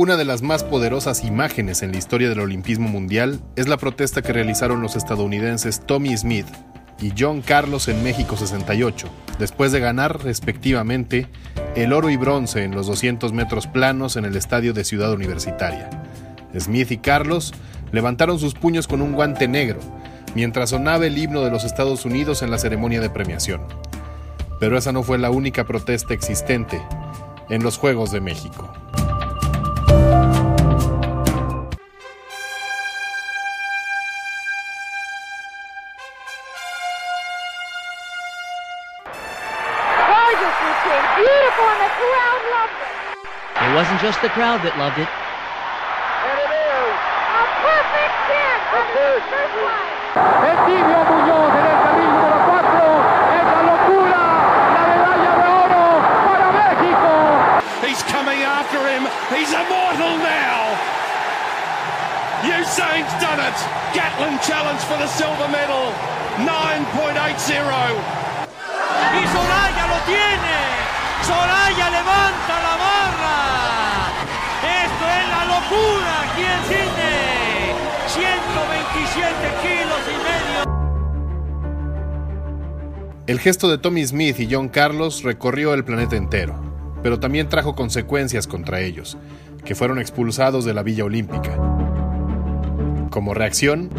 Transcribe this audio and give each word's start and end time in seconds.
Una 0.00 0.16
de 0.16 0.24
las 0.24 0.40
más 0.40 0.64
poderosas 0.64 1.24
imágenes 1.24 1.82
en 1.82 1.92
la 1.92 1.98
historia 1.98 2.30
del 2.30 2.40
olimpismo 2.40 2.88
mundial 2.88 3.42
es 3.54 3.68
la 3.68 3.76
protesta 3.76 4.22
que 4.22 4.32
realizaron 4.32 4.80
los 4.80 4.96
estadounidenses 4.96 5.84
Tommy 5.84 6.16
Smith 6.16 6.46
y 7.02 7.12
John 7.18 7.42
Carlos 7.42 7.86
en 7.86 8.02
México 8.02 8.34
68, 8.34 9.08
después 9.38 9.72
de 9.72 9.80
ganar 9.80 10.24
respectivamente 10.24 11.26
el 11.76 11.92
oro 11.92 12.08
y 12.08 12.16
bronce 12.16 12.64
en 12.64 12.74
los 12.74 12.86
200 12.86 13.34
metros 13.34 13.66
planos 13.66 14.16
en 14.16 14.24
el 14.24 14.36
estadio 14.36 14.72
de 14.72 14.84
Ciudad 14.84 15.12
Universitaria. 15.12 15.90
Smith 16.58 16.92
y 16.92 16.96
Carlos 16.96 17.52
levantaron 17.92 18.38
sus 18.38 18.54
puños 18.54 18.88
con 18.88 19.02
un 19.02 19.12
guante 19.12 19.48
negro, 19.48 19.80
mientras 20.34 20.70
sonaba 20.70 21.04
el 21.04 21.18
himno 21.18 21.42
de 21.42 21.50
los 21.50 21.64
Estados 21.64 22.06
Unidos 22.06 22.40
en 22.40 22.50
la 22.50 22.56
ceremonia 22.56 23.02
de 23.02 23.10
premiación. 23.10 23.60
Pero 24.60 24.78
esa 24.78 24.92
no 24.92 25.02
fue 25.02 25.18
la 25.18 25.28
única 25.28 25.66
protesta 25.66 26.14
existente 26.14 26.80
en 27.50 27.62
los 27.62 27.76
Juegos 27.76 28.12
de 28.12 28.22
México. 28.22 28.72
It 43.60 43.74
wasn't 43.76 44.00
just 44.00 44.22
the 44.24 44.32
crowd 44.32 44.64
that 44.64 44.72
loved 44.80 44.96
it. 44.96 45.06
El 50.40 50.56
tibio 50.64 51.00
Muñoz 51.06 51.52
en 51.54 51.66
el 51.70 51.78
carril 51.84 52.08
número 52.08 52.38
4. 52.50 52.66
Es 53.36 53.46
la 53.46 53.62
locura. 53.68 54.22
La 54.74 54.82
medalla 54.90 55.32
de 55.38 55.48
oro 55.60 55.86
para 56.24 56.48
México. 56.56 57.12
He's 57.84 58.02
coming 58.08 58.40
after 58.42 58.80
him. 58.88 59.04
He's 59.28 59.52
immortal 59.52 60.18
now. 60.18 60.74
Usain's 62.42 63.12
done 63.20 63.44
it. 63.44 63.58
Gatlin 63.92 64.40
challenge 64.40 64.80
for 64.88 64.96
the 64.96 65.06
silver 65.06 65.48
medal. 65.52 65.92
9.80. 66.42 68.19
Y 69.12 69.26
Soraya 69.26 69.86
lo 69.88 69.98
tiene. 70.06 70.56
Soraya 71.22 71.90
levanta 71.90 72.54
la 72.62 72.76
barra. 72.84 73.38
Esto 74.84 75.04
es 75.18 75.24
la 75.28 75.42
locura 75.46 76.12
aquí 76.24 76.44
en 76.46 76.62
Sydney. 76.68 77.74
127 78.06 79.34
kilos 79.62 80.02
y 80.06 80.16
medio. 80.22 80.60
El 83.26 83.38
gesto 83.40 83.68
de 83.68 83.78
Tommy 83.78 84.06
Smith 84.06 84.38
y 84.38 84.48
John 84.50 84.68
Carlos 84.68 85.22
recorrió 85.24 85.74
el 85.74 85.84
planeta 85.84 86.16
entero, 86.16 86.60
pero 87.02 87.18
también 87.18 87.48
trajo 87.48 87.74
consecuencias 87.74 88.46
contra 88.46 88.80
ellos, 88.80 89.18
que 89.64 89.74
fueron 89.74 89.98
expulsados 89.98 90.64
de 90.64 90.74
la 90.74 90.82
Villa 90.82 91.04
Olímpica. 91.04 91.56
Como 93.10 93.34
reacción, 93.34 93.90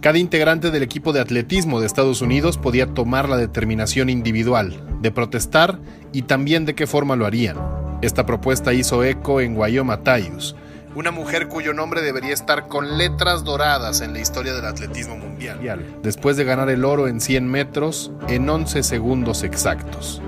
cada 0.00 0.18
integrante 0.18 0.70
del 0.70 0.82
equipo 0.82 1.12
de 1.12 1.20
atletismo 1.20 1.80
de 1.80 1.86
Estados 1.86 2.22
Unidos 2.22 2.58
podía 2.58 2.86
tomar 2.86 3.28
la 3.28 3.36
determinación 3.36 4.08
individual 4.08 4.80
de 5.00 5.10
protestar 5.10 5.78
y 6.12 6.22
también 6.22 6.64
de 6.64 6.74
qué 6.74 6.86
forma 6.86 7.16
lo 7.16 7.26
harían. 7.26 7.56
Esta 8.00 8.24
propuesta 8.24 8.72
hizo 8.72 9.02
eco 9.02 9.40
en 9.40 9.56
Wyoma 9.56 10.02
Tayus, 10.02 10.54
una 10.94 11.10
mujer 11.10 11.48
cuyo 11.48 11.74
nombre 11.74 12.00
debería 12.00 12.32
estar 12.32 12.66
con 12.66 12.98
letras 12.98 13.44
doradas 13.44 14.00
en 14.00 14.12
la 14.12 14.20
historia 14.20 14.52
del 14.54 14.64
atletismo 14.64 15.16
mundial, 15.16 15.84
después 16.02 16.36
de 16.36 16.44
ganar 16.44 16.70
el 16.70 16.84
oro 16.84 17.06
en 17.08 17.20
100 17.20 17.48
metros 17.48 18.10
en 18.26 18.48
11 18.48 18.82
segundos 18.82 19.44
exactos. 19.44 20.22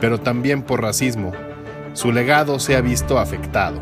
Pero 0.00 0.18
también 0.18 0.62
por 0.62 0.82
racismo, 0.82 1.32
su 1.92 2.10
legado 2.12 2.58
se 2.58 2.76
ha 2.76 2.80
visto 2.80 3.18
afectado. 3.18 3.80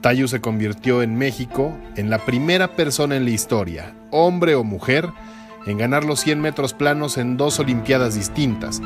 Tayu 0.00 0.28
se 0.28 0.40
convirtió 0.40 1.02
en 1.02 1.16
México 1.16 1.76
en 1.96 2.10
la 2.10 2.24
primera 2.24 2.68
persona 2.76 3.16
en 3.16 3.24
la 3.24 3.30
historia, 3.30 3.94
hombre 4.10 4.54
o 4.54 4.64
mujer, 4.64 5.08
en 5.66 5.78
ganar 5.78 6.04
los 6.04 6.20
100 6.20 6.40
metros 6.40 6.72
planos 6.72 7.18
en 7.18 7.36
dos 7.36 7.58
Olimpiadas 7.58 8.14
distintas, 8.14 8.80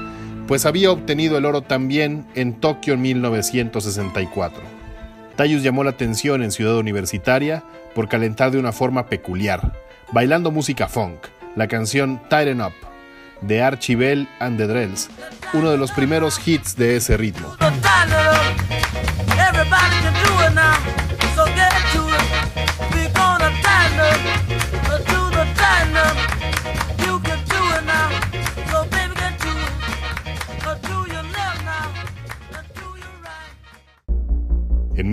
pues 0.49 0.67
había 0.67 0.91
obtenido 0.91 1.39
el 1.39 1.45
oro 1.45 1.63
también 1.63 2.27
en 2.35 2.55
Tokio 2.55 2.95
en 2.95 3.03
1964. 3.03 4.63
Tayus 5.37 5.63
llamó 5.63 5.85
la 5.85 5.91
atención 5.91 6.43
en 6.43 6.51
Ciudad 6.51 6.77
Universitaria 6.77 7.63
por 7.95 8.09
calentar 8.09 8.51
de 8.51 8.59
una 8.59 8.73
forma 8.73 9.07
peculiar, 9.07 9.73
bailando 10.13 10.51
música 10.51 10.89
funk, 10.89 11.27
la 11.57 11.69
canción 11.69 12.21
Tighten 12.29 12.61
Up 12.61 12.73
de 13.43 13.61
Archie 13.61 13.97
Bell 13.97 14.29
and 14.41 14.57
the 14.57 14.67
Drells, 14.67 15.11
uno 15.53 15.71
de 15.71 15.77
los 15.77 15.91
primeros 15.93 16.41
hits 16.47 16.77
de 16.77 16.97
ese 16.97 17.17
ritmo. 17.17 17.57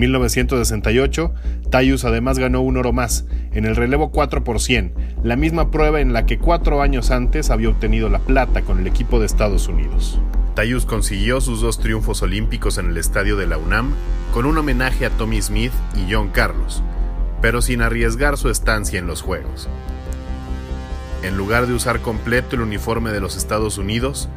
1968, 0.00 1.32
Tayus 1.70 2.04
además 2.04 2.38
ganó 2.38 2.60
un 2.60 2.76
oro 2.76 2.92
más, 2.92 3.26
en 3.52 3.64
el 3.64 3.76
relevo 3.76 4.10
4 4.10 4.42
por 4.42 4.60
100, 4.60 4.92
la 5.22 5.36
misma 5.36 5.70
prueba 5.70 6.00
en 6.00 6.12
la 6.12 6.26
que 6.26 6.38
cuatro 6.38 6.82
años 6.82 7.10
antes 7.10 7.50
había 7.50 7.68
obtenido 7.68 8.08
la 8.08 8.18
plata 8.18 8.62
con 8.62 8.80
el 8.80 8.86
equipo 8.86 9.20
de 9.20 9.26
Estados 9.26 9.68
Unidos. 9.68 10.18
Tayus 10.54 10.84
consiguió 10.84 11.40
sus 11.40 11.60
dos 11.60 11.78
triunfos 11.78 12.22
olímpicos 12.22 12.78
en 12.78 12.90
el 12.90 12.96
estadio 12.96 13.36
de 13.36 13.46
la 13.46 13.56
UNAM 13.56 13.92
con 14.32 14.46
un 14.46 14.58
homenaje 14.58 15.06
a 15.06 15.10
Tommy 15.10 15.40
Smith 15.40 15.72
y 15.94 16.12
John 16.12 16.30
Carlos, 16.30 16.82
pero 17.40 17.62
sin 17.62 17.82
arriesgar 17.82 18.36
su 18.36 18.50
estancia 18.50 18.98
en 18.98 19.06
los 19.06 19.22
Juegos. 19.22 19.68
En 21.22 21.36
lugar 21.36 21.66
de 21.66 21.74
usar 21.74 22.00
completo 22.00 22.56
el 22.56 22.62
uniforme 22.62 23.10
de 23.10 23.20
los 23.20 23.36
Estados 23.36 23.78
Unidos, 23.78 24.28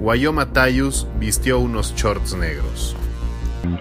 Wyoma 0.00 0.52
Tayus 0.52 1.06
vistió 1.18 1.58
unos 1.58 1.94
shorts 1.96 2.34
negros. 2.34 2.94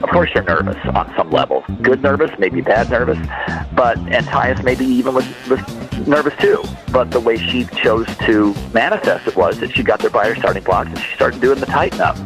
Of 0.02 0.10
course, 0.10 0.30
you're 0.34 0.44
nervous 0.44 0.78
on 0.94 1.14
some 1.16 1.30
level. 1.32 1.64
Good 1.82 2.02
nervous, 2.02 2.32
maybe 2.40 2.62
bad 2.62 2.90
nervous, 2.90 3.20
but 3.76 3.98
and 3.98 4.26
Tyus 4.26 4.64
maybe 4.64 4.86
even 4.86 5.14
was, 5.14 5.26
was 5.50 5.60
nervous 6.08 6.34
too. 6.40 6.64
But 6.92 7.12
the 7.12 7.20
way 7.20 7.38
she 7.38 7.66
chose 7.66 8.08
to 8.26 8.54
manifest 8.74 9.28
it 9.28 9.36
was 9.36 9.60
that 9.60 9.76
she 9.76 9.84
got 9.84 10.00
there 10.00 10.10
by 10.10 10.28
her 10.28 10.36
starting 10.36 10.64
blocks 10.64 10.90
and 10.90 11.00
she 11.00 11.16
started 11.16 11.42
doing 11.42 11.60
the 11.60 11.68
tighten 11.68 12.02
up. 12.02 12.18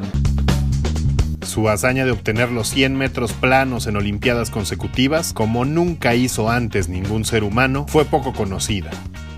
Su 1.44 1.68
hazaña 1.68 2.06
de 2.06 2.12
obtener 2.12 2.50
los 2.50 2.70
100 2.70 2.96
metros 2.96 3.34
planos 3.34 3.86
en 3.88 3.98
Olimpiadas 3.98 4.50
consecutivas, 4.50 5.34
como 5.34 5.66
nunca 5.66 6.16
hizo 6.16 6.50
antes 6.50 6.88
ningún 6.88 7.26
ser 7.26 7.44
humano, 7.44 7.86
fue 7.90 8.06
poco 8.06 8.32
conocida. 8.32 8.90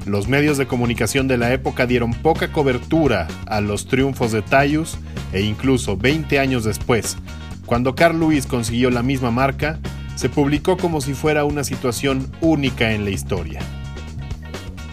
Los 0.06 0.28
medios 0.28 0.57
de 0.57 0.68
comunicación 0.68 1.28
de 1.28 1.38
la 1.38 1.53
época 1.53 1.88
dieron 1.88 2.13
poca 2.13 2.51
cobertura 2.51 3.28
a 3.47 3.62
los 3.62 3.88
triunfos 3.88 4.31
de 4.31 4.41
Tayus 4.41 4.97
e 5.31 5.41
incluso 5.41 5.95
20 5.95 6.40
años 6.40 6.66
después, 6.66 7.18
cuando 7.66 7.96
Carl 7.96 8.19
Lewis 8.19 8.46
consiguió 8.46 8.90
la 8.90 9.03
misma 9.03 9.31
marca, 9.31 9.79
se 10.16 10.29
publicó 10.29 10.78
como 10.78 11.01
si 11.01 11.13
fuera 11.13 11.46
una 11.46 11.63
situación 11.63 12.31
única 12.41 12.92
en 12.92 13.04
la 13.04 13.12
historia. 13.12 13.62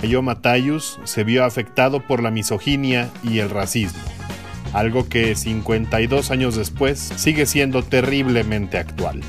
Yo 0.03 0.23
Matayus 0.23 0.99
se 1.05 1.25
vio 1.25 1.45
afectado 1.45 2.01
por 2.01 2.23
la 2.23 2.31
misoginia 2.31 3.11
y 3.23 3.41
el 3.41 3.51
racismo, 3.51 4.01
algo 4.73 5.09
que 5.09 5.35
52 5.35 6.31
años 6.31 6.57
después 6.57 6.99
sigue 7.17 7.45
siendo 7.45 7.83
terriblemente 7.83 8.79
actual. 8.79 9.21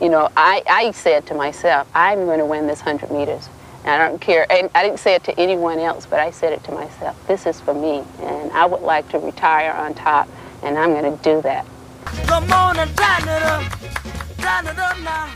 You 0.00 0.10
know, 0.10 0.28
I, 0.36 0.62
I 0.68 0.92
said 0.92 1.24
to 1.28 1.34
myself, 1.34 1.88
I'm 1.94 2.26
going 2.26 2.38
to 2.38 2.44
win 2.44 2.66
this 2.66 2.84
100 2.84 3.10
meters. 3.10 3.48
I 3.84 3.98
don't 3.98 4.20
care. 4.20 4.50
And 4.50 4.70
I 4.74 4.82
didn't 4.82 4.98
say 4.98 5.14
it 5.14 5.24
to 5.24 5.38
anyone 5.38 5.78
else, 5.78 6.06
but 6.06 6.20
I 6.20 6.30
said 6.30 6.52
it 6.52 6.64
to 6.64 6.72
myself. 6.72 7.16
This 7.26 7.46
is 7.46 7.60
for 7.60 7.74
me, 7.74 8.02
and 8.20 8.50
I 8.52 8.64
would 8.66 8.82
like 8.82 9.08
to 9.10 9.18
retire 9.18 9.72
on 9.72 9.94
top, 9.94 10.28
and 10.62 10.78
I'm 10.78 10.90
going 10.90 11.16
to 11.16 11.22
do 11.22 11.42
that. 11.42 11.66
Come 12.26 12.52
on 12.52 12.78
and 12.78 12.90
it 12.90 13.42
up, 13.42 13.62
it 14.66 14.78
up 14.78 14.98
now. 15.00 15.30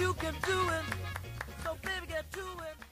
You 0.00 0.12
can 0.14 0.34
do 0.44 0.68
it. 0.70 0.82
So 1.64 1.76
baby, 1.82 2.06
get 2.08 2.30
to 2.32 2.40
it. 2.40 2.87